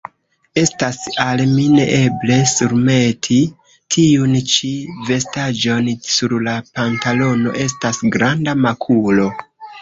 Estas 0.59 0.95
al 1.23 1.41
mi 1.49 1.65
neeble 1.73 2.37
surmeti 2.51 3.37
tiun 3.97 4.33
ĉi 4.53 4.71
vestaĵon; 5.11 5.91
sur 6.15 6.35
la 6.49 6.57
pantalono 6.81 7.55
estas 7.67 8.03
granda 8.17 8.59
makulo. 8.65 9.31